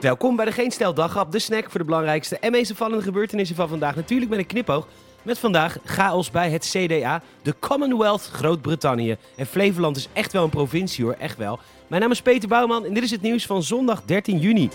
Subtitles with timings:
[0.00, 3.68] Welkom bij de Geen Stel Daggrap, de snack voor de belangrijkste en meest gebeurtenissen van
[3.68, 3.96] vandaag.
[3.96, 4.86] Natuurlijk met een knipoog.
[5.22, 9.16] Met vandaag chaos bij het CDA, de Commonwealth Groot-Brittannië.
[9.36, 11.58] En Flevoland is echt wel een provincie hoor, echt wel.
[11.86, 14.70] Mijn naam is Peter Bouwman en dit is het nieuws van zondag 13 juni.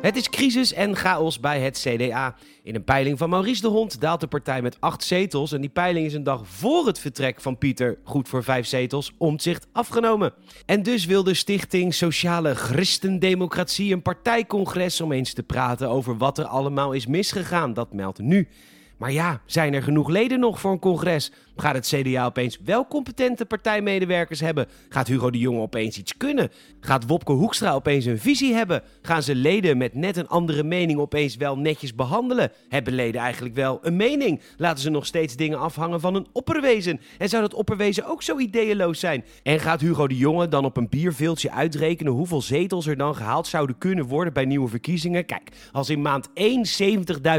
[0.00, 2.34] Het is crisis en chaos bij het CDA.
[2.62, 5.52] In een peiling van Maurice de Hond daalt de partij met acht zetels.
[5.52, 9.12] En die peiling is een dag voor het vertrek van Pieter, goed voor vijf zetels,
[9.16, 10.32] omzicht afgenomen.
[10.66, 16.38] En dus wil de Stichting Sociale Christendemocratie een partijcongres om eens te praten over wat
[16.38, 17.74] er allemaal is misgegaan.
[17.74, 18.48] Dat meldt nu.
[18.96, 21.32] Maar ja, zijn er genoeg leden nog voor een congres?
[21.60, 24.66] Gaat het CDA opeens wel competente partijmedewerkers hebben?
[24.88, 26.50] Gaat Hugo de Jonge opeens iets kunnen?
[26.80, 28.82] Gaat Wopke Hoekstra opeens een visie hebben?
[29.02, 32.52] Gaan ze leden met net een andere mening opeens wel netjes behandelen?
[32.68, 34.40] Hebben leden eigenlijk wel een mening?
[34.56, 37.00] Laten ze nog steeds dingen afhangen van een opperwezen?
[37.18, 39.24] En zou dat opperwezen ook zo ideeënloos zijn?
[39.42, 43.46] En gaat Hugo de Jonge dan op een bierveeltje uitrekenen hoeveel zetels er dan gehaald
[43.46, 45.26] zouden kunnen worden bij nieuwe verkiezingen?
[45.26, 46.66] Kijk, als in maand 1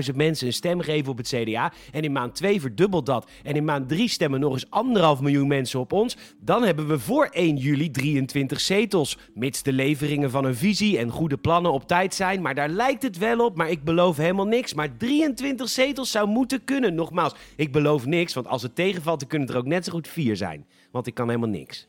[0.09, 3.56] 70.000 mensen een stem geven op het CDA en in maand 2 verdubbelt dat en
[3.56, 7.25] in maand 3 stemmen nog eens anderhalf miljoen mensen op ons, dan hebben we voor
[7.25, 9.17] 1 juli 23 zetels.
[9.33, 13.03] Mits de leveringen van een visie en goede plannen op tijd zijn, maar daar lijkt
[13.03, 14.73] het wel op, maar ik beloof helemaal niks.
[14.73, 16.95] Maar 23 zetels zou moeten kunnen.
[16.95, 20.07] Nogmaals, ik beloof niks, want als het tegenvalt, dan kunnen er ook net zo goed
[20.07, 20.65] vier zijn.
[20.91, 21.87] Want ik kan helemaal niks.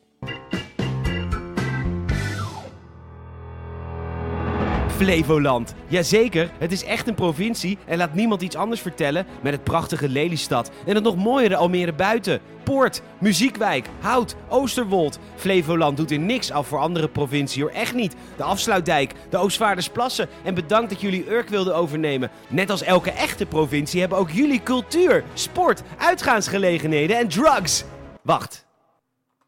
[5.01, 5.73] Flevoland.
[5.87, 10.09] Jazeker, het is echt een provincie en laat niemand iets anders vertellen met het prachtige
[10.09, 12.39] Lelystad en het nog mooiere Almere buiten.
[12.63, 15.19] Poort, Muziekwijk, Hout, Oosterwold.
[15.35, 18.15] Flevoland doet in niks af voor andere provincies hoor, echt niet.
[18.37, 22.31] De Afsluitdijk, de Oostvaardersplassen en bedankt dat jullie Urk wilden overnemen.
[22.49, 27.83] Net als elke echte provincie hebben ook jullie cultuur, sport, uitgaansgelegenheden en drugs.
[28.23, 28.65] Wacht,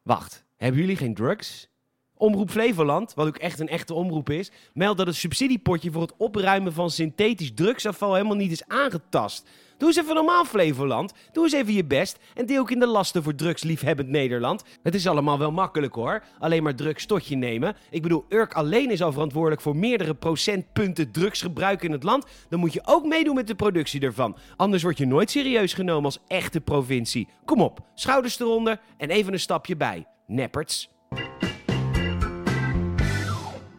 [0.03, 1.71] wacht, hebben jullie geen drugs?
[2.17, 6.13] Omroep Flevoland, wat ook echt een echte omroep is, meldt dat het subsidiepotje voor het
[6.17, 9.47] opruimen van synthetisch drugsafval helemaal niet is aangetast.
[9.77, 11.13] Doe eens even normaal, Flevoland.
[11.31, 14.63] Doe eens even je best en deel ook in de lasten voor drugsliefhebbend Nederland.
[14.83, 16.23] Het is allemaal wel makkelijk hoor.
[16.39, 17.75] Alleen maar drugs tot je nemen.
[17.89, 22.25] Ik bedoel, Urk alleen is al verantwoordelijk voor meerdere procentpunten drugsgebruik in het land.
[22.49, 24.37] Dan moet je ook meedoen met de productie ervan.
[24.55, 27.27] Anders word je nooit serieus genomen als echte provincie.
[27.45, 30.05] Kom op, schouders eronder en even een stapje bij.
[30.27, 30.92] Nepperts.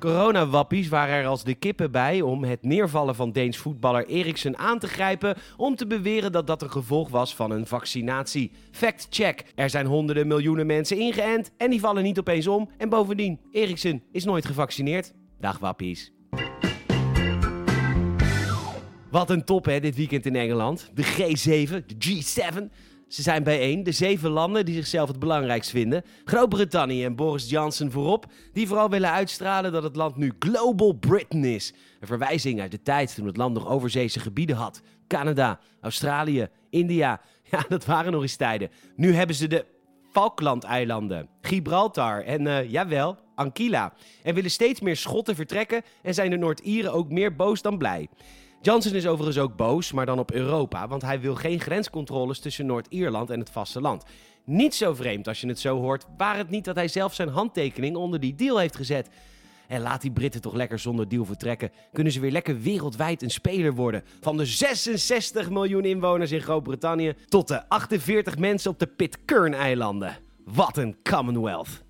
[0.04, 4.78] Coronawappies waren er als de kippen bij om het neervallen van Deens voetballer Eriksen aan
[4.78, 8.50] te grijpen om te beweren dat dat een gevolg was van een vaccinatie.
[8.70, 9.44] Fact check.
[9.54, 12.70] Er zijn honderden miljoenen mensen ingeënt en die vallen niet opeens om.
[12.78, 15.12] En bovendien, Eriksen is nooit gevaccineerd.
[15.41, 16.12] Dag wappies.
[19.10, 20.91] Wat een top hè, dit weekend in Engeland.
[20.94, 22.71] De G7, de G7.
[23.15, 26.05] Ze zijn bijeen, de zeven landen die zichzelf het belangrijkst vinden.
[26.25, 31.45] Groot-Brittannië en Boris Johnson voorop, die vooral willen uitstralen dat het land nu Global Britain
[31.45, 31.73] is.
[32.01, 34.81] Een verwijzing uit de tijd toen het land nog overzeese gebieden had.
[35.09, 37.21] Canada, Australië, India.
[37.51, 38.71] Ja, dat waren nog eens tijden.
[38.97, 39.65] Nu hebben ze de
[40.13, 43.93] Falklandeilanden, Gibraltar en, uh, jawel, Anquila.
[44.23, 48.09] En willen steeds meer Schotten vertrekken en zijn de Noord-Ieren ook meer boos dan blij.
[48.65, 52.67] Johnson is overigens ook boos, maar dan op Europa, want hij wil geen grenscontroles tussen
[52.67, 54.05] Noord-Ierland en het vasteland.
[54.45, 57.29] Niet zo vreemd als je het zo hoort, waar het niet dat hij zelf zijn
[57.29, 59.09] handtekening onder die deal heeft gezet.
[59.69, 61.71] En laat die Britten toch lekker zonder deal vertrekken.
[61.93, 64.03] Kunnen ze weer lekker wereldwijd een speler worden.
[64.21, 70.17] Van de 66 miljoen inwoners in Groot-Brittannië tot de 48 mensen op de Pitcairn-eilanden.
[70.45, 71.83] Wat een Commonwealth.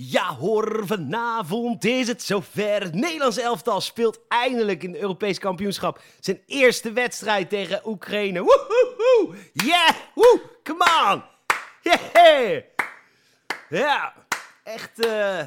[0.00, 2.94] Ja hoor, vanavond is het zover.
[2.94, 8.40] Nederlands elftal speelt eindelijk in het Europees kampioenschap zijn eerste wedstrijd tegen Oekraïne.
[8.40, 9.36] Woehoehoe!
[9.52, 9.90] Yeah!
[10.14, 10.40] Woe!
[10.62, 11.22] Come on!
[11.82, 12.62] Yeah!
[13.68, 14.14] Ja,
[14.64, 15.46] echt eh...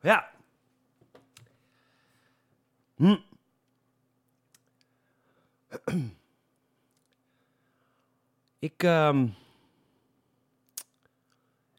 [0.00, 0.30] Ja.
[2.96, 3.16] Hm.
[8.58, 9.26] Ik, ehm...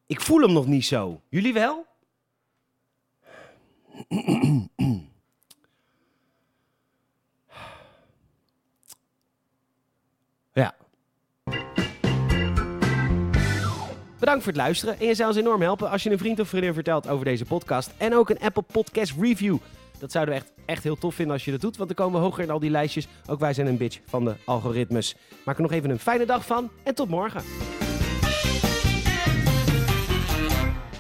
[0.08, 1.22] Ik voel hem nog niet zo.
[1.30, 1.86] Jullie wel?
[10.54, 10.76] Ja.
[14.20, 15.00] Bedankt voor het luisteren.
[15.00, 17.46] En je zou ons enorm helpen als je een vriend of vriendin vertelt over deze
[17.46, 17.92] podcast.
[17.98, 19.58] En ook een Apple Podcast Review.
[20.00, 21.78] Dat zouden we echt, echt heel tof vinden als je dat doet.
[21.78, 23.08] Want dan komen we hoger in al die lijstjes.
[23.28, 25.16] Ook wij zijn een bitch van de algoritmes.
[25.46, 26.70] Maak er nog even een fijne dag van.
[26.84, 27.44] En tot morgen.